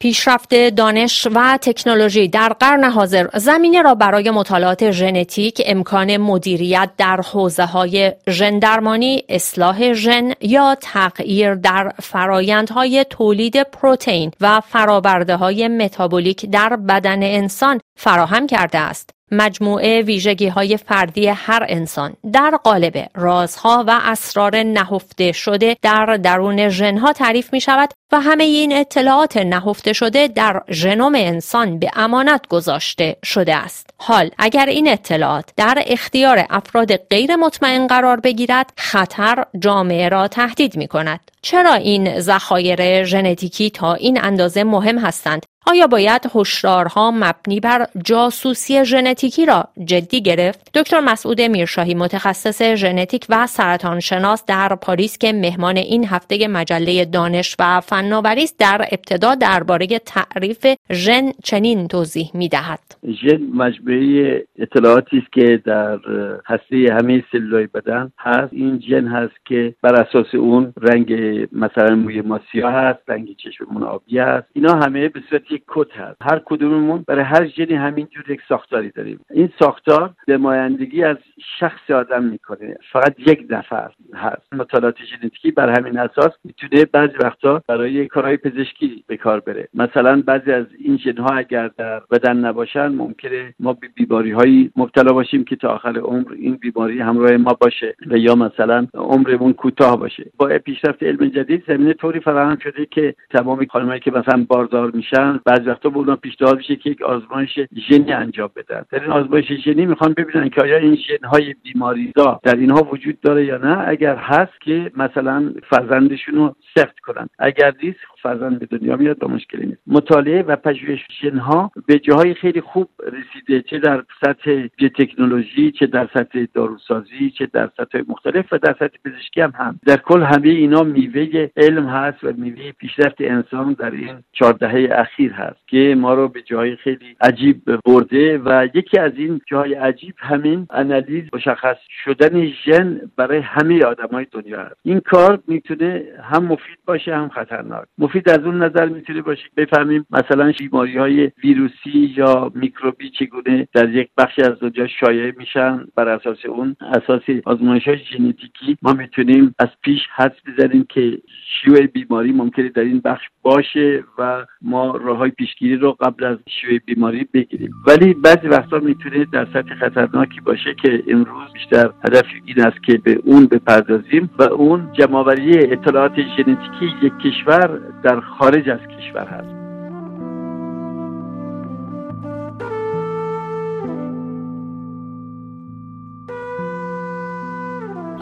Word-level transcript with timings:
پیشرفت 0.00 0.54
دانش 0.54 1.26
و 1.34 1.58
تکنولوژی 1.62 2.28
در 2.28 2.48
قرن 2.48 2.84
حاضر 2.84 3.28
زمینه 3.34 3.82
را 3.82 3.94
برای 3.94 4.30
مطالعات 4.30 4.90
ژنتیک 4.90 5.62
امکان 5.66 6.16
مدیریت 6.16 6.90
در 6.96 7.20
حوزه 7.20 7.64
های 7.64 8.12
ژن 8.30 8.58
درمانی، 8.58 9.24
اصلاح 9.28 9.92
ژن 9.92 10.32
یا 10.40 10.76
تغییر 10.80 11.54
در 11.54 11.92
فرایندهای 12.02 13.04
تولید 13.10 13.62
پروتئین 13.62 14.30
و 14.40 14.60
فرآورده 14.60 15.36
های 15.36 15.68
متابولیک 15.68 16.46
در 16.46 16.76
بدن 16.76 17.22
انسان 17.22 17.80
فراهم 17.96 18.46
کرده 18.46 18.78
است. 18.78 19.17
مجموعه 19.30 20.02
ویژگی 20.02 20.48
های 20.48 20.76
فردی 20.76 21.26
هر 21.26 21.66
انسان 21.68 22.14
در 22.32 22.58
قالب 22.64 23.08
رازها 23.14 23.84
و 23.86 24.00
اسرار 24.02 24.62
نهفته 24.62 25.32
شده 25.32 25.76
در 25.82 26.16
درون 26.22 26.68
ژنها 26.68 27.12
تعریف 27.12 27.52
می 27.52 27.60
شود 27.60 27.90
و 28.12 28.20
همه 28.20 28.44
این 28.44 28.72
اطلاعات 28.72 29.36
نهفته 29.36 29.92
شده 29.92 30.28
در 30.28 30.62
ژنوم 30.70 31.14
انسان 31.14 31.78
به 31.78 31.90
امانت 31.96 32.46
گذاشته 32.48 33.16
شده 33.24 33.56
است. 33.56 33.90
حال 33.98 34.30
اگر 34.38 34.66
این 34.66 34.88
اطلاعات 34.88 35.44
در 35.56 35.82
اختیار 35.86 36.46
افراد 36.50 36.96
غیر 36.96 37.36
مطمئن 37.36 37.86
قرار 37.86 38.20
بگیرد 38.20 38.72
خطر 38.76 39.44
جامعه 39.58 40.08
را 40.08 40.28
تهدید 40.28 40.76
می 40.76 40.88
کند. 40.88 41.20
چرا 41.42 41.74
این 41.74 42.20
ذخایر 42.20 43.04
ژنتیکی 43.04 43.70
تا 43.70 43.94
این 43.94 44.24
اندازه 44.24 44.64
مهم 44.64 44.98
هستند 44.98 45.46
آیا 45.70 45.86
باید 45.86 46.30
هشدارها 46.34 47.10
مبنی 47.10 47.60
بر 47.60 47.86
جاسوسی 48.04 48.84
ژنتیکی 48.84 49.46
را 49.46 49.64
جدی 49.84 50.22
گرفت؟ 50.22 50.78
دکتر 50.78 51.00
مسعود 51.00 51.40
میرشاهی 51.40 51.94
متخصص 51.94 52.74
ژنتیک 52.74 53.26
و 53.28 53.46
سرطان 53.46 54.00
شناس 54.00 54.44
در 54.46 54.74
پاریس 54.74 55.18
که 55.18 55.32
مهمان 55.32 55.76
این 55.76 56.04
هفته 56.06 56.48
مجله 56.48 57.04
دانش 57.04 57.56
و 57.58 57.80
فناوری 57.80 58.42
است 58.42 58.58
در 58.58 58.88
ابتدا 58.92 59.34
درباره 59.34 59.86
تعریف 59.86 60.66
ژن 60.92 61.30
چنین 61.44 61.88
توضیح 61.88 62.30
می‌دهد. 62.34 62.80
ژن 63.22 63.42
مجموعه 63.54 64.44
اطلاعاتی 64.58 65.18
است 65.18 65.32
که 65.32 65.62
در 65.64 65.98
هسته 66.46 66.86
همه 67.00 67.24
سلولای 67.32 67.66
بدن 67.66 68.12
هست. 68.18 68.52
این 68.52 68.82
ژن 68.88 69.06
هست 69.06 69.34
که 69.44 69.74
بر 69.82 69.94
اساس 69.94 70.34
اون 70.34 70.72
رنگ 70.80 71.12
مثلا 71.52 71.96
موی 71.96 72.20
ما 72.20 72.40
سیاه 72.52 72.72
هست 72.72 72.98
رنگ 73.08 73.36
چشممون 73.36 73.82
آبی 73.82 74.18
هست. 74.18 74.46
اینا 74.52 74.74
همه 74.74 75.08
به 75.08 75.20
صورت 75.30 75.42
یک 75.58 75.92
هست. 75.96 76.16
هر 76.22 76.40
کدوممون 76.44 77.04
برای 77.06 77.24
هر 77.24 77.46
ژنی 77.46 77.74
همینجور 77.74 78.30
یک 78.30 78.40
ساختاری 78.48 78.90
داریم. 78.90 79.20
این 79.30 79.48
ساختار 79.58 80.10
نمایندگی 80.28 81.04
از 81.04 81.16
شخص 81.60 81.90
آدم 81.90 82.24
می‌کنه. 82.24 82.76
فقط 82.92 83.14
یک 83.20 83.46
نفر 83.50 83.90
هست. 84.14 84.54
مطالعات 84.54 84.96
ژنتیکی 85.04 85.50
بر 85.50 85.78
همین 85.78 85.98
اساس 85.98 86.32
می‌تونه 86.44 86.84
بعضی 86.84 87.14
وقتا 87.20 87.62
برای 87.68 88.06
کارهای 88.06 88.36
پزشکی 88.36 89.04
به 89.06 89.16
کار 89.16 89.40
بره. 89.40 89.68
مثلا 89.74 90.22
بعضی 90.26 90.52
از 90.52 90.66
این 90.78 90.98
ژنها 90.98 91.36
اگر 91.36 91.70
در 91.78 92.02
بدن 92.10 92.36
نباشن 92.36 92.88
ممکنه 92.88 93.54
ما 93.60 93.72
به 93.72 93.88
بیماری 93.94 94.30
هایی 94.30 94.70
مبتلا 94.76 95.12
باشیم 95.12 95.44
که 95.44 95.56
تا 95.56 95.68
آخر 95.68 95.98
عمر 95.98 96.32
این 96.32 96.56
بیماری 96.56 97.00
همراه 97.00 97.36
ما 97.36 97.52
باشه 97.60 97.96
و 98.06 98.16
یا 98.16 98.34
مثلا 98.34 98.86
عمرمون 98.94 99.52
کوتاه 99.52 99.98
باشه. 99.98 100.30
با 100.38 100.58
پیشرفت 100.64 101.02
علم 101.02 101.28
جدید 101.28 101.64
زمینه 101.68 101.92
طوری 101.92 102.20
فراهم 102.20 102.56
شده 102.56 102.86
که 102.86 103.14
تمام 103.30 103.66
خانمایی 103.70 104.00
که 104.00 104.10
مثلا 104.10 104.46
باردار 104.48 104.90
میشن 104.90 105.40
بعضی 105.48 105.70
وقتا 105.70 105.88
به 105.88 105.96
اونا 105.96 106.16
پیشنهاد 106.16 106.56
میشه 106.56 106.76
که 106.76 106.90
یک 106.90 107.02
آزمایش 107.02 107.60
ژنی 107.88 108.12
انجام 108.12 108.50
بدن. 108.56 108.84
در 108.90 109.02
این 109.02 109.12
آزمایش 109.12 109.52
ژنی 109.64 109.86
می‌خوان 109.86 110.14
ببینن 110.16 110.48
که 110.48 110.62
آیا 110.62 110.76
این 110.76 110.96
ژنهای 110.96 111.54
بیماریزا 111.62 112.40
در 112.42 112.54
اینها 112.54 112.82
وجود 112.92 113.20
داره 113.20 113.44
یا 113.44 113.56
نه. 113.56 113.88
اگر 113.88 114.16
هست 114.16 114.60
که 114.60 114.92
مثلا 114.96 115.54
فرزندشون 115.70 116.34
رو 116.34 116.56
سخت 116.76 116.98
کنن. 116.98 117.28
اگر 117.38 117.74
نیست 117.82 117.98
فرزند 118.22 118.58
به 118.58 118.78
دنیا 118.78 118.96
میاد 118.96 119.18
با 119.18 119.28
مشکلی 119.28 119.66
نیست. 119.66 119.80
مطالعه 119.86 120.42
و 120.42 120.56
پژوهش 120.56 121.00
ژنها 121.22 121.70
به 121.86 121.98
جاهای 121.98 122.34
خیلی 122.34 122.60
خوب 122.60 122.88
رسیده 123.02 123.62
چه 123.62 123.78
در 123.78 124.04
سطح 124.20 124.66
تکنولوژی 124.98 125.70
چه 125.70 125.86
در 125.86 126.08
سطح 126.14 126.44
داروسازی 126.54 127.30
چه 127.38 127.46
در 127.52 127.70
سطح 127.76 128.02
مختلف 128.08 128.52
و 128.52 128.58
در 128.58 128.74
سطح 128.78 128.96
پزشکی 129.04 129.40
هم 129.40 129.52
هم. 129.54 129.80
در 129.86 129.96
کل 129.96 130.22
همه 130.22 130.48
اینا 130.48 130.82
میوه 130.82 131.48
علم 131.56 131.86
هست 131.86 132.24
و 132.24 132.32
میوه 132.36 132.72
پیشرفت 132.72 133.20
انسان 133.20 133.72
در 133.72 133.90
این 133.90 134.18
چهار 134.32 134.52
دهه 134.52 134.88
اخیر 134.92 135.32
هست 135.32 135.68
که 135.68 135.94
ما 135.98 136.14
رو 136.14 136.28
به 136.28 136.42
جاهای 136.42 136.76
خیلی 136.76 137.16
عجیب 137.20 137.62
برده 137.84 138.38
و 138.38 138.68
یکی 138.74 138.98
از 138.98 139.12
این 139.16 139.40
جاهای 139.46 139.74
عجیب 139.74 140.14
همین 140.18 140.66
انالیز 140.70 141.24
مشخص 141.32 141.76
شدن 142.04 142.46
ژن 142.46 143.00
برای 143.16 143.38
همه 143.38 143.84
آدمای 143.84 144.26
دنیا 144.32 144.62
هست. 144.62 144.76
این 144.82 145.00
کار 145.00 145.42
می‌تونه 145.46 146.02
هم 146.22 146.44
مفید 146.44 146.78
باشه 146.86 147.16
هم 147.16 147.28
خطرناک. 147.28 147.86
مفید 148.08 148.28
از 148.28 148.38
اون 148.38 148.62
نظر 148.62 148.88
می‌تونه 148.88 149.22
باشه 149.22 149.42
بفهمیم 149.56 150.06
مثلا 150.10 150.52
بیماری 150.58 150.98
های 150.98 151.30
ویروسی 151.44 152.14
یا 152.16 152.52
میکروبی 152.54 153.10
چگونه 153.10 153.68
در 153.74 153.88
یک 153.94 154.08
بخشی 154.18 154.42
از 154.42 154.58
دنیا 154.60 154.86
شایع 154.86 155.32
میشن 155.36 155.86
بر 155.94 156.08
اساس 156.08 156.46
اون 156.48 156.76
اساس 156.80 157.22
آزمایش 157.44 157.88
های 157.88 157.98
ژنتیکی. 157.98 158.78
ما 158.82 158.92
می‌تونیم 158.92 159.54
از 159.58 159.68
پیش 159.82 160.00
حدس 160.14 160.36
بزنیم 160.46 160.86
که 160.88 161.18
شیوع 161.62 161.86
بیماری 161.86 162.32
ممکنه 162.32 162.68
در 162.68 162.82
این 162.82 163.00
بخش 163.04 163.24
باشه 163.42 164.04
و 164.18 164.46
ما 164.62 164.96
راه 164.96 165.16
های 165.16 165.30
پیشگیری 165.30 165.76
رو 165.76 165.92
قبل 165.92 166.24
از 166.24 166.38
شیوع 166.48 166.78
بیماری 166.78 167.28
بگیریم. 167.34 167.70
ولی 167.86 168.14
بعضی 168.14 168.48
وقتا 168.48 168.78
می‌تونه 168.78 169.24
در 169.32 169.44
سطح 169.44 169.74
خطرناکی 169.74 170.40
باشه 170.40 170.74
که 170.82 171.02
امروز 171.08 171.52
بیشتر 171.52 171.90
هدف 172.04 172.26
این 172.44 172.60
است 172.66 172.82
که 172.82 172.98
به 173.04 173.20
اون 173.24 173.46
بپردازیم 173.46 174.30
و 174.38 174.42
اون 174.42 174.92
جمعآوری 174.92 175.58
اطلاعات 175.58 176.12
ژنتیکی 176.36 176.94
یک 177.02 177.12
کشور 177.18 177.80
در 178.02 178.20
خارج 178.20 178.68
از 178.68 178.80
کشور 178.80 179.26
هست. 179.26 179.58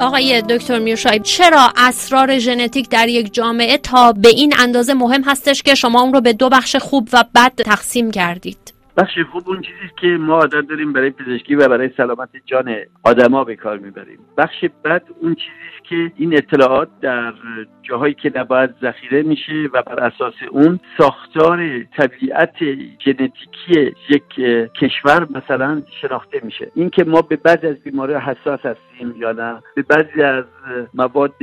آقای 0.01 0.43
دکتر 0.43 0.79
میرشاید 0.79 1.23
چرا 1.23 1.69
اسرار 1.77 2.39
ژنتیک 2.39 2.89
در 2.91 3.09
یک 3.09 3.35
جامعه 3.35 3.79
تا 3.79 4.13
به 4.13 4.29
این 4.29 4.55
اندازه 4.59 4.95
مهم 4.95 5.23
هستش 5.23 5.63
که 5.63 5.75
شما 5.75 6.01
اون 6.01 6.15
رو 6.15 6.21
به 6.21 6.33
دو 6.33 6.49
بخش 6.49 6.77
خوب 6.77 7.09
و 7.13 7.25
بد 7.35 7.55
تقسیم 7.55 8.11
کردید؟ 8.11 8.75
بخش 8.97 9.19
خوب 9.33 9.43
اون 9.47 9.63
چیزی 9.63 9.91
که 10.01 10.07
ما 10.07 10.35
عادت 10.35 10.69
داریم 10.69 10.93
برای 10.93 11.11
پزشکی 11.11 11.55
و 11.55 11.69
برای 11.69 11.91
سلامت 11.97 12.29
جان 12.47 12.77
آدما 13.03 13.45
به 13.45 13.57
کار 13.57 13.79
می‌بریم. 13.79 14.19
بخش 14.39 14.65
بد 14.85 15.03
اون 15.21 15.35
چیزی 15.35 15.76
که 15.89 16.13
این 16.17 16.37
اطلاعات 16.37 16.89
در 17.01 17.33
جاهایی 17.83 18.15
که 18.15 18.33
نباید 18.35 18.71
ذخیره 18.83 19.23
میشه 19.23 19.69
و 19.73 19.83
بر 19.83 20.01
اساس 20.01 20.35
اون 20.51 20.81
ساختار 20.99 21.83
طبیعت 21.83 22.55
ژنتیکی 23.05 23.95
یک 24.09 24.35
کشور 24.81 25.27
مثلا 25.31 25.83
شناخته 26.01 26.41
میشه. 26.43 26.71
اینکه 26.75 27.05
ما 27.05 27.23
به 27.23 27.37
بعضی 27.37 27.67
از 27.67 27.77
بیماری 27.77 28.15
حساس 28.15 28.61
هستیم 28.61 29.15
یا 29.19 29.33
نه 29.33 29.63
به 29.77 29.83
بعضی 29.83 30.23
از 30.23 30.45
مواد 30.95 31.35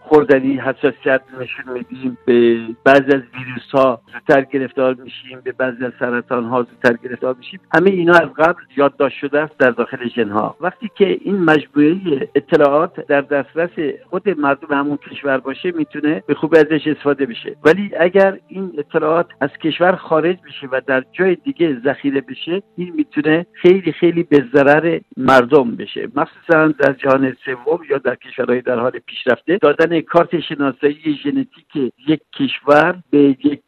خوردنی 0.00 0.56
حساسیت 0.56 1.20
نشون 1.40 1.72
میدیم 1.72 2.18
به 2.24 2.60
بعضی 2.84 3.16
از 3.16 3.22
ویروس 3.34 3.70
ها 3.72 4.00
زودتر 4.12 4.44
گرفتار 4.44 4.94
میشیم 4.94 5.40
به 5.44 5.52
بعضی 5.52 5.84
از 5.84 5.92
سرطان 5.98 6.44
ها 6.44 6.62
زودتر 6.62 7.08
گرفتار 7.08 7.34
میشیم. 7.38 7.60
همه 7.74 7.90
اینا 7.90 8.12
از 8.12 8.28
قبل 8.38 8.62
یادداشت 8.76 9.18
شده 9.18 9.40
است 9.40 9.58
در 9.58 9.70
داخل 9.70 10.08
ژن 10.08 10.28
ها 10.28 10.56
وقتی 10.60 10.90
که 10.94 11.18
این 11.20 11.44
مجموعه 11.44 12.28
اطلاعات 12.34 13.06
در 13.06 13.20
دسترس 13.20 13.91
خود 14.10 14.28
مردم 14.28 14.78
همون 14.78 14.96
کشور 14.96 15.38
باشه 15.38 15.72
می‌تونه 15.72 16.22
به 16.26 16.34
خوبی 16.34 16.58
ازش 16.58 16.86
استفاده 16.86 17.26
بشه. 17.26 17.56
ولی 17.64 17.90
اگر 18.00 18.38
این 18.48 18.72
اطلاعات 18.78 19.26
از 19.40 19.50
کشور 19.62 19.96
خارج 19.96 20.36
بشه 20.46 20.66
و 20.72 20.80
در 20.86 21.04
جای 21.12 21.34
دیگه 21.34 21.80
ذخیره 21.84 22.20
بشه 22.20 22.62
این 22.76 22.92
می‌تونه 22.96 23.46
خیلی 23.52 23.92
خیلی 23.92 24.22
به 24.22 24.44
ضرر 24.54 25.00
مردم 25.16 25.76
بشه. 25.76 26.08
مخصوصا 26.16 26.68
در 26.68 26.92
جهان 26.92 27.36
سوم 27.44 27.78
یا 27.90 27.98
در 27.98 28.14
کشورهای 28.14 28.60
در 28.60 28.78
حال 28.78 28.92
پیشرفته 29.06 29.58
دادن 29.62 30.00
کارت 30.00 30.40
شناسایی 30.40 31.20
ژنتیک 31.24 31.92
یک 32.08 32.20
کشور 32.38 32.98
به 33.10 33.18
یک 33.18 33.62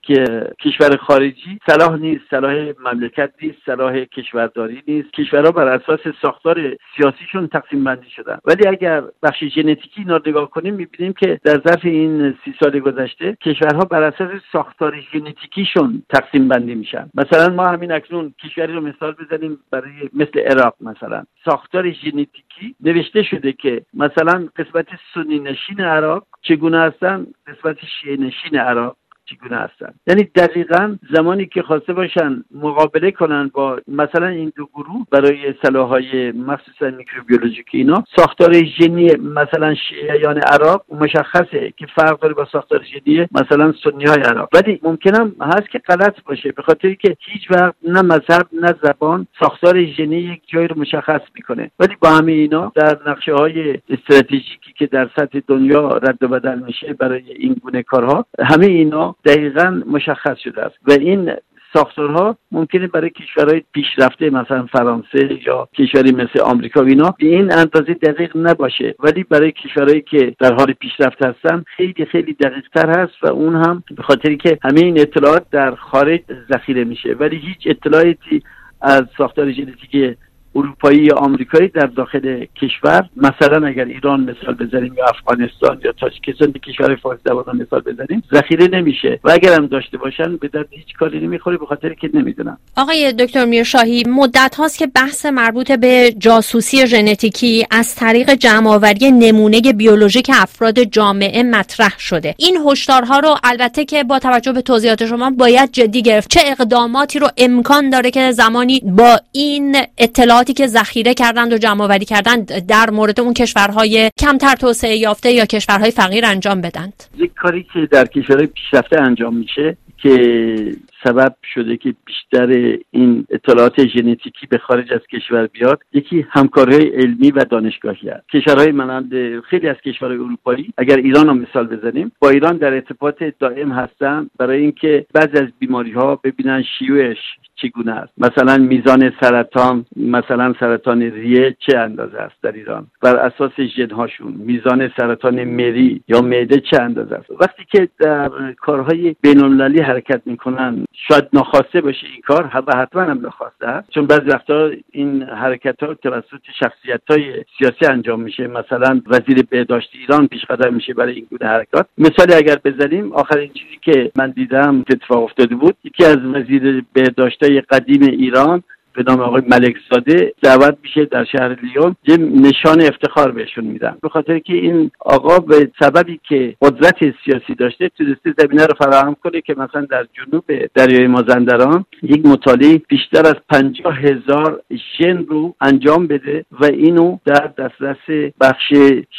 کشور 0.60 0.96
خارجی 0.96 1.58
صلاح 1.66 1.96
نیست 1.96 2.24
صلاح 2.30 2.72
مملکت 2.84 3.30
نیست 3.42 3.58
صلاح 3.66 4.04
کشورداری 4.04 4.82
نیست. 4.88 5.12
کشورها 5.12 5.50
بر 5.50 5.68
اساس 5.68 6.00
ساختار 6.22 6.76
سیاسیشون 6.96 7.46
تقسیم 7.46 7.84
بندی 7.84 8.10
شدن. 8.10 8.38
ولی 8.44 8.66
اگر 8.68 9.02
بخش 9.22 9.44
ژنتیکی 9.44 10.04
اینا 10.14 10.30
نگاه 10.30 10.50
کنیم 10.50 10.74
می‌بینیم 10.74 11.12
که 11.12 11.40
در 11.44 11.60
ظرف 11.66 11.84
این 11.84 12.34
سی 12.44 12.54
سال 12.60 12.78
گذشته 12.80 13.36
کشورها 13.42 13.84
بر 13.84 14.02
اساس 14.02 14.30
ساختار 14.52 15.00
ژنتیکیشون 15.12 16.02
تقسیم 16.08 16.48
بندی 16.48 16.74
میشن. 16.74 17.10
مثلا 17.14 17.54
ما 17.54 17.68
همین 17.68 17.92
اکنون 17.92 18.34
کشوری 18.44 18.72
رو 18.72 18.80
مثال 18.80 19.12
بزنیم 19.12 19.58
برای 19.70 19.92
مثل 20.12 20.40
عراق 20.40 20.74
مثلا. 20.80 21.24
ساختار 21.44 21.90
ژنتیکی 21.90 22.74
نوشته 22.80 23.22
شده 23.22 23.52
که 23.52 23.82
مثلا 23.94 24.48
قسمت 24.56 24.86
سنی 25.14 25.38
نشین 25.38 25.80
عراق 25.80 26.26
چگونه 26.42 26.78
هستن؟ 26.78 27.26
قسمت 27.46 27.76
شیعه 28.00 28.16
نشین 28.16 28.58
عراق. 28.58 28.96
چگونه 29.24 29.56
هستن. 29.56 29.94
یعنی 30.06 30.22
دقیقا 30.22 30.96
زمانی 31.14 31.46
که 31.46 31.62
خواسته 31.62 31.92
باشن 31.92 32.44
مقابله 32.54 33.10
کنن 33.10 33.50
با 33.54 33.78
مثلا 33.88 34.26
این 34.26 34.52
دو 34.56 34.68
گروه 34.74 35.06
برای 35.10 35.54
سلاحهای 35.62 36.32
مخصوصا 36.32 36.90
میکروبیولوژیک 36.90 37.66
اینا 37.72 38.04
ساختار 38.16 38.52
ژنی 38.64 39.10
مثلا 39.16 39.74
شیعیان 39.74 40.38
عراق 40.38 40.84
مشخصه 40.90 41.72
که 41.76 41.86
فرق 41.94 42.20
داره 42.20 42.34
با 42.34 42.46
ساختار 42.52 42.84
ژنی 42.84 43.26
مثلا 43.32 43.72
سنی 43.84 44.04
های 44.04 44.22
عراق. 44.22 44.48
ولی 44.54 44.80
ممکنم 44.82 45.32
هست 45.40 45.70
که 45.70 45.78
غلط 45.78 46.22
باشه 46.22 46.52
به 46.52 46.62
خاطر 46.62 46.94
که 46.94 47.16
هیچ 47.20 47.50
وقت 47.50 47.74
نه 47.88 48.02
مذهب 48.02 48.46
نه 48.52 48.74
زبان 48.82 49.26
ساختار 49.40 49.84
ژنی 49.84 50.16
یک 50.16 50.42
جایی 50.46 50.68
رو 50.68 50.80
مشخص 50.80 51.20
می‌کنه. 51.34 51.70
ولی 51.78 51.96
با 52.00 52.08
همه 52.08 52.32
اینا 52.32 52.72
در 52.74 52.98
نقشه 53.06 53.34
های 53.34 53.78
استراتژیکی 53.90 54.72
که 54.78 54.86
در 54.86 55.10
سطح 55.16 55.40
دنیا 55.46 55.88
رد 55.88 56.22
و 56.22 56.28
بدل 56.28 56.58
میشه 56.58 56.92
برای 56.92 57.32
این 57.32 57.54
گونه 57.54 57.82
کارها 57.82 58.26
همه 58.40 58.66
اینا 58.66 59.13
دقیقا 59.24 59.82
مشخص 59.86 60.38
شده 60.38 60.62
است. 60.62 60.76
و 60.88 60.92
این 60.92 61.32
ساختارها 61.74 62.36
ممکنه 62.52 62.86
برای 62.86 63.10
کشورهای 63.10 63.62
پیشرفته 63.72 64.30
مثلا 64.30 64.66
فرانسه 64.72 65.38
یا 65.46 65.68
کشوری 65.78 66.12
مثل 66.12 66.40
آمریکا 66.40 66.82
و 66.82 66.86
اینا 66.86 67.14
به 67.18 67.26
این 67.26 67.52
اندازه 67.52 67.94
دقیق 67.94 68.36
نباشه. 68.36 68.94
ولی 68.98 69.24
برای 69.24 69.52
کشورهایی 69.52 70.00
که 70.00 70.34
در 70.40 70.54
حال 70.54 70.72
پیشرفت 70.72 71.24
هستن 71.24 71.64
خیلی 71.76 72.04
خیلی 72.04 72.32
دقیق 72.32 72.68
تر 72.74 73.00
هست 73.00 73.12
و 73.22 73.26
اون 73.32 73.54
هم 73.54 73.82
به 73.96 74.02
خاطری 74.02 74.36
که 74.36 74.58
همه 74.62 74.80
این 74.80 75.00
اطلاعات 75.00 75.50
در 75.50 75.74
خارج 75.74 76.20
ذخیره 76.52 76.84
میشه. 76.84 77.16
ولی 77.20 77.36
هیچ 77.36 77.58
اطلاعاتی 77.66 78.42
از 78.82 79.02
ساختار 79.18 79.52
ژنتیکی 79.52 80.16
اروپایی 80.56 80.98
یا 80.98 81.16
آمریکایی 81.16 81.68
در 81.68 81.86
داخل 81.86 82.44
کشور 82.62 83.08
مثلا 83.16 83.66
اگر 83.66 83.84
ایران 83.84 84.20
مثال 84.20 84.54
بزنیم 84.54 84.94
یا 84.98 85.04
افغانستان 85.04 85.80
یا 85.84 85.92
تاجیکستان 85.92 86.50
به 86.50 86.58
کشور 86.58 86.96
فارسی 86.96 87.22
زبان 87.24 87.56
مثال 87.56 87.80
بزنیم 87.80 88.22
ذخیره 88.34 88.68
نمیشه. 88.68 89.20
و 89.24 89.30
اگر 89.30 89.54
هم 89.54 89.66
داشته 89.66 89.98
باشن 89.98 90.36
به 90.36 90.48
درد 90.48 90.66
هیچ 90.70 90.94
کاری 90.98 91.20
نمی‌خوره 91.20 91.56
به 91.56 91.66
خاطر 91.66 91.94
که 91.94 92.10
نمی‌دونم 92.14 92.58
آقای 92.76 93.12
دکتر 93.12 93.44
میرشاهی 93.44 94.04
مدت 94.08 94.54
هاست 94.58 94.78
که 94.78 94.86
بحث 94.86 95.26
مربوط 95.26 95.72
به 95.72 96.14
جاسوسی 96.18 96.86
ژنتیکی 96.86 97.66
از 97.70 97.94
طریق 97.94 98.34
جمعآوری 98.34 99.10
نمونه 99.10 99.60
بیولوژیک 99.60 100.30
افراد 100.34 100.82
جامعه 100.82 101.42
مطرح 101.42 101.94
شده. 101.98 102.34
این 102.38 102.56
هشدارها 102.66 103.18
رو 103.18 103.34
البته 103.44 103.84
که 103.84 104.04
با 104.04 104.18
توجه 104.18 104.52
به 104.52 104.62
توضیحات 104.62 105.06
شما 105.06 105.30
باید 105.30 105.72
جدی 105.72 106.02
گرفت. 106.02 106.30
چه 106.30 106.40
اقداماتی 106.44 107.18
رو 107.18 107.28
امکان 107.38 107.90
داره 107.90 108.10
که 108.10 108.32
زمانی 108.32 108.80
با 108.80 109.20
این 109.32 109.76
اطلاعات 109.98 110.43
که 110.52 110.66
ذخیره 110.66 111.14
کردند 111.14 111.52
و 111.52 111.58
جمع 111.58 111.84
آوری 111.84 112.04
کردند 112.04 112.66
در 112.66 112.90
مورد 112.90 113.20
اون 113.20 113.34
کشورهای 113.34 114.10
کمتر 114.20 114.54
توسعه 114.54 114.96
یافته 114.96 115.32
یا 115.32 115.44
کشورهای 115.44 115.90
فقیر 115.90 116.24
انجام 116.26 116.60
بدند. 116.60 117.04
یک 117.18 117.34
کاری 117.34 117.66
که 117.72 117.88
در 117.90 118.06
کشورهای 118.06 118.46
پیشرفته 118.46 119.00
انجام 119.00 119.36
میشه 119.36 119.76
که 119.96 120.76
سبب 121.04 121.34
شده 121.54 121.76
که 121.76 121.94
بیشتر 122.06 122.78
این 122.90 123.26
اطلاعات 123.30 123.86
ژنتیکی 123.86 124.46
به 124.46 124.58
خارج 124.58 124.92
از 124.92 125.00
کشور 125.12 125.46
بیاد 125.46 125.80
یکی 125.92 126.26
همکاری 126.30 126.88
علمی 126.88 127.30
و 127.30 127.44
دانشگاهی 127.44 128.10
است. 128.10 128.28
کشورهای 128.28 128.72
مانند 128.72 129.40
خیلی 129.40 129.68
از 129.68 129.76
کشورهای 129.76 130.18
اروپایی 130.18 130.72
اگر 130.78 130.96
ایران 130.96 131.26
رو 131.26 131.34
مثال 131.34 131.66
بزنیم 131.66 132.12
با 132.20 132.30
ایران 132.30 132.56
در 132.56 132.74
ارتباط 132.74 133.22
دائم 133.38 133.72
هستن 133.72 134.30
برای 134.38 134.60
اینکه 134.60 135.06
بعضی 135.14 135.38
از 135.44 135.48
بیماری 135.58 135.92
ها 135.92 136.20
ببینن 136.24 136.64
شیوعش 136.78 137.18
چگونه 137.56 137.92
است. 137.92 138.12
مثلا 138.18 138.56
میزان 138.56 139.12
سرطان 139.20 139.84
مثلا 139.96 140.54
سرطان 140.60 141.02
ریه 141.02 141.56
چه 141.58 141.78
اندازه 141.78 142.18
است 142.18 142.34
در 142.42 142.52
ایران؟ 142.52 142.86
بر 143.02 143.16
اساس 143.16 143.60
ژنهاشون 143.76 144.32
میزان 144.32 144.90
سرطان 144.96 145.44
مری 145.44 146.02
یا 146.08 146.20
معده 146.20 146.60
چه 146.70 146.82
اندازه 146.82 147.14
است؟ 147.14 147.30
وقتی 147.30 147.64
که 147.70 147.88
در 148.00 148.30
کارهای 148.52 149.16
بینالمللی 149.20 149.80
حرکت 149.80 150.22
می‌کنن 150.26 150.84
شاید 151.08 151.28
ناخواسته 151.32 151.80
باشه 151.80 152.06
این 152.06 152.20
کار 152.20 152.50
و 152.66 152.76
حتما 152.76 153.02
هم 153.02 153.20
ناخواسته 153.20 153.66
است. 153.66 153.90
چون 153.90 154.06
بعضی 154.06 154.30
وقتا 154.30 154.70
این 154.90 155.22
حرکت 155.22 155.82
ها 155.82 155.94
توسط 155.94 156.40
شخصیت 156.60 157.00
های 157.10 157.44
سیاسی 157.58 157.86
انجام 157.90 158.20
میشه. 158.20 158.46
مثلا 158.46 159.00
وزیر 159.06 159.42
بهداشت 159.50 159.90
ایران 159.92 160.26
پیش 160.26 160.44
قدم 160.44 160.74
میشه 160.74 160.94
برای 160.94 161.14
این 161.14 161.26
گونه 161.30 161.50
حرکات. 161.50 161.86
مثالی 161.98 162.34
اگر 162.34 162.58
بزنیم 162.64 163.12
آخرین 163.12 163.50
چیزی 163.52 163.78
که 163.82 164.10
من 164.16 164.30
دیدم 164.30 164.84
اتفاق 164.90 165.22
افتاده 165.22 165.54
بود 165.54 165.76
یکی 165.84 166.04
از 166.04 166.16
وزیر 166.16 166.84
بهداشت 166.92 167.44
قدیم 167.70 168.02
ایران 168.02 168.62
به 168.94 169.04
نام 169.08 169.20
آقای 169.20 169.42
ملک 169.48 169.76
زاده 169.90 170.32
دعوت 170.42 170.76
میشه 170.82 171.04
در 171.04 171.24
شهر 171.24 171.56
لیون 171.62 171.96
یه 172.08 172.16
نشان 172.16 172.82
افتخار 172.82 173.30
بهشون 173.32 173.64
میدن 173.64 173.96
به 174.02 174.08
خاطر 174.08 174.38
که 174.38 174.52
این 174.52 174.90
آقا 175.00 175.38
به 175.38 175.70
سببی 175.80 176.20
که 176.28 176.56
قدرت 176.62 176.96
سیاسی 177.24 177.54
داشته 177.58 177.88
تونسته 177.88 178.34
زمینه 178.38 178.66
رو 178.66 178.74
فراهم 178.78 179.16
کنه 179.24 179.40
که 179.40 179.54
مثلا 179.54 179.86
در 179.90 180.06
جنوب 180.12 180.44
دریای 180.74 181.06
مازندران 181.06 181.84
یک 182.02 182.26
مطالعه 182.26 182.82
بیشتر 182.88 183.26
از 183.26 183.36
پنجاه 183.48 183.98
هزار 183.98 184.62
ژن 184.98 185.16
رو 185.16 185.54
انجام 185.60 186.06
بده 186.06 186.44
و 186.60 186.64
اینو 186.64 187.18
در 187.24 187.50
دسترس 187.58 188.32
بخش 188.40 188.72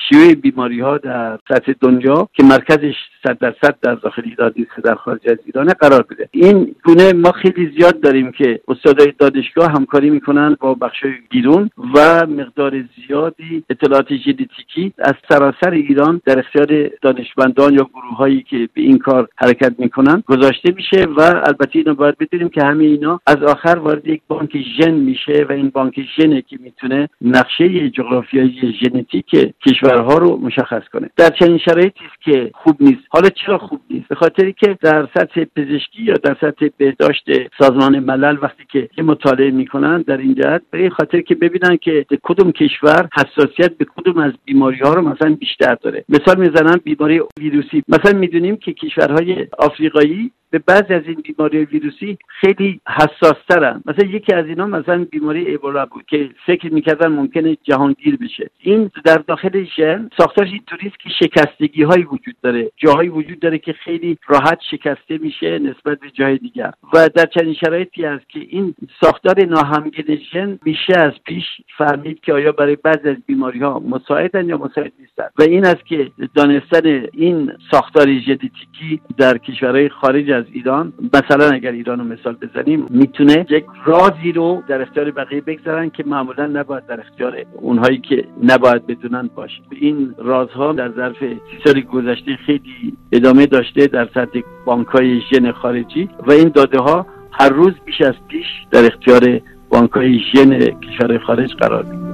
شیوع 0.10 0.34
بیماری 0.34 0.80
ها 0.80 0.98
در 0.98 1.40
سطح 1.50 1.74
دنیا 1.82 2.30
که 2.34 2.44
مرکزش 2.44 2.96
صد 3.24 3.38
درصد 3.40 3.76
در 3.82 3.96
داخل 3.96 4.22
ایران 4.26 4.54
در 4.84 4.96
خارج 4.96 5.30
از 5.30 5.38
ایران 5.46 5.68
قرار 5.68 6.02
بده. 6.02 6.30
این 6.32 6.76
گونه 6.84 7.14
ما 7.14 7.32
خیلی 7.32 7.72
زیاد 7.78 8.02
داریم 8.02 8.32
که 8.32 8.60
استادای 8.68 9.14
دانشگاه 9.20 9.65
همکاری 9.70 10.10
می‌کنن 10.10 10.58
با 10.60 10.74
بخش 10.74 11.06
بیرون 11.30 11.70
و 11.96 12.26
مقدار 12.26 12.84
زیادی 12.96 13.64
اطلاعات 13.70 14.16
ژنتیکی 14.16 14.94
از 15.00 15.14
سراسر 15.30 15.70
ایران 15.72 16.22
در 16.26 16.40
اختیار 16.40 16.90
دانشمندان 17.02 17.74
یا 17.74 17.90
گروه 17.94 18.18
هایی 18.18 18.42
که 18.50 18.70
به 18.74 18.82
این 18.82 18.98
کار 18.98 19.28
حرکت 19.36 19.74
می‌کنن 19.78 20.24
گذاشته 20.28 20.74
میشه 20.76 21.06
و 21.18 21.22
البته 21.22 21.80
اینو 21.80 21.94
باید 21.96 22.18
بدونیم 22.18 22.50
که 22.50 22.62
همه 22.64 22.84
اینا 22.84 23.20
از 23.28 23.44
آخر 23.44 23.76
وارد 23.76 24.08
یک 24.08 24.22
بانک 24.28 24.58
ژن 24.78 24.94
میشه 24.94 25.46
و 25.50 25.52
این 25.52 25.70
بانک 25.70 26.00
ژنه 26.18 26.42
که 26.42 26.58
می‌تونه 26.60 27.10
نقشه 27.22 27.90
جغرافیایی 27.90 28.78
ژنتیک 28.84 29.26
کشورها 29.66 30.18
رو 30.18 30.38
مشخص 30.38 30.84
کنه. 30.94 31.10
در 31.18 31.30
چنین 31.30 31.58
شرایطی 31.58 32.06
است 32.06 32.22
که 32.22 32.52
خوب 32.54 32.76
نیست. 32.80 33.02
حالا 33.10 33.30
چرا 33.30 33.58
خوب 33.58 33.82
نیست؟ 33.90 34.08
به 34.08 34.16
خاطری 34.16 34.54
که 34.54 34.78
در 34.82 35.08
سطح 35.14 35.44
پزشکی 35.56 36.04
یا 36.04 36.14
در 36.14 36.38
سطح 36.42 36.68
بهداشت 36.78 37.26
سازمان 37.60 38.00
ملل 38.00 38.38
وقتی 38.42 38.64
که 38.70 38.90
یه 38.98 39.04
مطالعه 39.04 39.52
می‌کنن 39.56 40.02
در 40.02 40.18
این 40.18 40.36
جهت 40.36 40.62
به 40.72 40.78
این 40.78 40.90
خاطر 40.90 41.22
که 41.22 41.36
ببینن 41.36 41.78
که 41.78 42.06
کدوم 42.24 42.52
کشور 42.52 43.10
حساسیت 43.18 43.78
به 43.78 43.86
کدوم 43.96 44.18
از 44.18 44.32
بیماری 44.46 44.80
ها 44.80 44.94
رو 44.94 45.02
مثلا 45.02 45.36
بیشتر 45.36 45.76
داره. 45.76 46.06
مثال 46.10 46.40
می‌زنن 46.40 46.80
بیماری 46.84 47.22
ویروسی. 47.40 47.84
مثلا 47.88 48.20
می‌دونیم 48.20 48.58
که 48.58 48.74
کشورهای 48.74 49.48
آفریقایی 49.58 50.32
به 50.56 50.64
بعضی 50.68 50.94
از 50.94 51.04
این 51.08 51.16
بیماری 51.16 51.66
ویروسی 51.66 52.18
خیلی 52.28 52.80
حساس 52.88 53.38
ترن 53.50 53.82
مثلا 53.86 54.06
یکی 54.10 54.34
از 54.34 54.46
اینا 54.46 54.66
مثلا 54.66 55.06
بیماری 55.12 55.48
ایبولا 55.48 55.86
بود 55.86 56.06
که 56.06 56.30
فکر 56.46 56.74
می‌کردن 56.74 57.08
ممکنه 57.08 57.58
جهانگیر 57.64 58.18
بشه. 58.18 58.50
این 58.60 58.92
در 59.06 59.18
داخل 59.18 59.66
ژن 59.78 60.10
ساختارش 60.18 60.50
اینطوری 60.52 60.92
که 61.00 61.10
شکستگی 61.10 61.84
هایی 61.84 62.04
وجود 62.04 62.36
داره. 62.42 62.72
جاهایی 62.78 63.10
وجود 63.10 63.40
داره 63.40 63.58
که 63.58 63.74
خیلی 63.74 64.18
راحت 64.28 64.60
شکسته 64.72 65.18
میشه 65.18 65.60
نسبت 65.60 66.00
به 66.00 66.10
جای 66.14 66.38
دیگر. 66.38 66.72
و 66.94 67.10
در 67.16 67.26
چنین 67.26 67.54
شرایطی 67.54 68.06
است 68.06 68.30
که 68.30 68.40
این 68.50 68.76
ساختار 69.02 69.46
ناهمگن 69.46 70.16
ژن 70.34 70.60
میشه 70.66 71.00
از 71.00 71.14
پیش 71.26 71.46
فهمید 71.78 72.20
که 72.20 72.34
آیا 72.34 72.52
برای 72.52 72.76
بعضی 72.76 73.10
از 73.10 73.18
بیماری 73.26 73.60
ها 73.60 73.80
مساعدن 73.80 74.50
یا 74.50 74.58
مساعد 74.58 74.92
نیستن. 75.00 75.28
و 75.40 75.44
این 75.44 75.66
است 75.66 75.86
که 75.86 76.12
دانستن 76.36 77.08
این 77.14 77.52
ساختار 77.72 78.08
ژنتیکی 78.20 79.02
در 79.18 79.38
کشورهای 79.38 79.90
خارج 79.90 80.32
ایران. 80.52 80.94
مثلا 81.14 81.50
اگر 81.50 81.72
ایران 81.72 82.00
رو 82.00 82.06
مثال 82.06 82.36
بزنیم 82.42 82.86
می‌تونه 82.90 83.46
یک 83.50 83.66
رازی 83.86 84.32
رو 84.32 84.64
در 84.68 84.82
اختیار 84.82 85.12
بقیه 85.12 85.42
بگذارن 85.42 85.90
که 85.90 86.04
معمولا 86.08 86.48
نباید 86.48 86.86
در 86.86 87.00
اختیار 87.00 87.38
اونهایی 87.54 87.98
که 87.98 88.26
نباید 88.44 88.88
بدونن 88.88 89.30
باشه. 89.36 89.62
این 89.72 90.16
رازها 90.18 90.74
در 90.74 90.92
ظرف 90.92 91.18
سال 91.64 91.82
گذشته 91.82 92.36
خیلی 92.46 92.98
ادامه 93.12 93.46
داشته 93.46 93.88
در 93.88 94.06
سطح 94.14 94.40
بانک 94.66 94.88
های 94.88 95.22
ژن 95.34 95.52
خارجی 95.52 96.10
و 96.28 96.32
این 96.32 96.50
داده 96.50 96.80
ها 96.80 97.06
هر 97.32 97.50
روز 97.50 97.74
بیش 97.86 98.02
از 98.02 98.14
پیش 98.28 98.46
در 98.72 98.86
اختیار 98.86 99.40
بانک 99.70 99.92
های 99.92 100.20
ژن 100.34 100.60
کشور 100.60 101.18
خارج 101.18 101.54
قرار 101.54 101.84
می‌گیره. 101.84 102.05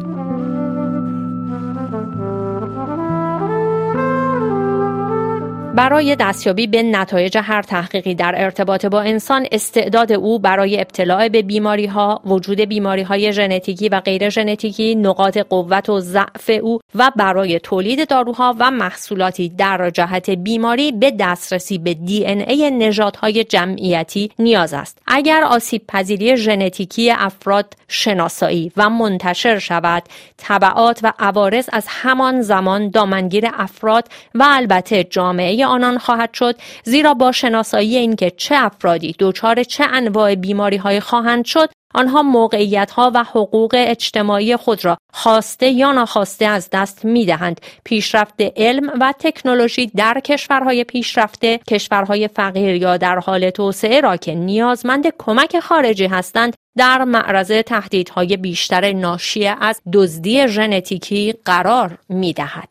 برای 5.75 6.15
دستیابی 6.15 6.67
به 6.67 6.83
نتایج 6.83 7.37
هر 7.37 7.61
تحقیقی 7.61 8.15
در 8.15 8.33
ارتباط 8.37 8.85
با 8.85 9.01
انسان 9.01 9.47
استعداد 9.51 10.11
او 10.11 10.39
برای 10.39 10.79
ابتلاع 10.79 11.27
به 11.27 11.41
بیماری 11.41 11.85
ها، 11.85 12.21
وجود 12.25 12.61
بیماری 12.61 13.01
های 13.01 13.33
ژنتیکی 13.33 13.89
و 13.89 13.99
غیر 13.99 14.29
ژنتیکی، 14.29 14.95
نقاط 14.95 15.37
قوت 15.37 15.89
و 15.89 15.99
ضعف 15.99 16.51
او 16.61 16.79
و 16.95 17.11
برای 17.15 17.59
تولید 17.59 18.09
داروها 18.09 18.55
و 18.59 18.71
محصولاتی 18.71 19.49
در 19.49 19.89
جهت 19.89 20.29
بیماری 20.29 20.91
به 20.91 21.11
دسترسی 21.19 21.77
به 21.77 21.93
دی 21.93 22.25
ان 22.25 22.41
ای 22.41 22.71
نژادهای 22.71 23.43
جمعیتی 23.43 24.31
نیاز 24.39 24.73
است. 24.73 24.97
اگر 25.07 25.43
آسیب 25.43 25.87
پذیری 25.87 26.37
ژنتیکی 26.37 27.11
افراد 27.11 27.73
شناسایی 27.87 28.71
و 28.77 28.89
منتشر 28.89 29.59
شود، 29.59 30.03
تبعات 30.37 30.99
و 31.03 31.13
عوارض 31.19 31.69
از 31.73 31.85
همان 31.89 32.41
زمان 32.41 32.89
دامنگیر 32.89 33.45
افراد 33.53 34.07
و 34.35 34.45
البته 34.47 35.03
جامعه 35.03 35.60
آنان 35.63 35.97
خواهد 35.97 36.33
شد 36.33 36.55
زیرا 36.83 37.13
با 37.13 37.31
شناسایی 37.31 37.97
اینکه 37.97 38.31
چه 38.37 38.55
افرادی 38.57 39.15
دچار 39.19 39.63
چه 39.63 39.83
انواع 39.91 40.35
بیماری 40.35 40.77
های 40.77 40.99
خواهند 40.99 41.45
شد 41.45 41.69
آنها 41.93 42.23
موقعیت 42.23 42.91
ها 42.91 43.11
و 43.15 43.23
حقوق 43.23 43.75
اجتماعی 43.77 44.55
خود 44.55 44.85
را 44.85 44.97
خواسته 45.13 45.67
یا 45.69 45.91
ناخواسته 45.91 46.45
از 46.45 46.69
دست 46.71 47.05
می 47.05 47.25
دهند. 47.25 47.61
پیشرفت 47.83 48.41
علم 48.41 48.91
و 49.01 49.13
تکنولوژی 49.19 49.91
در 49.95 50.19
کشورهای 50.19 50.83
پیشرفته، 50.83 51.59
کشورهای 51.69 52.27
فقیر 52.27 52.75
یا 52.75 52.97
در 52.97 53.19
حال 53.19 53.49
توسعه 53.49 54.01
را 54.01 54.17
که 54.17 54.35
نیازمند 54.35 55.13
کمک 55.17 55.59
خارجی 55.59 56.05
هستند 56.05 56.55
در 56.77 57.03
معرض 57.03 57.51
تهدیدهای 57.51 58.37
بیشتر 58.37 58.91
ناشی 58.91 59.47
از 59.47 59.81
دزدی 59.93 60.47
ژنتیکی 60.47 61.33
قرار 61.45 61.97
می 62.09 62.33
دهد. 62.33 62.69